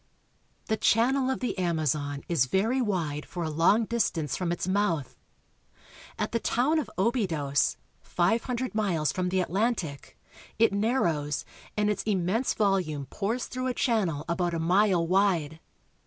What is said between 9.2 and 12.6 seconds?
the Atlantic, it narrows, and its immense